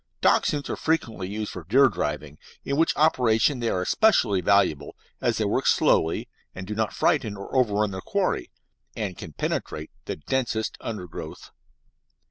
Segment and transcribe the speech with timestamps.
[0.19, 5.37] Dachshunds are frequently used for deer driving, in which operation they are especially valuable, as
[5.37, 8.49] they work slowly, and do not frighten or overrun their quarry,
[8.95, 11.51] and can penetrate the densest undergrowth.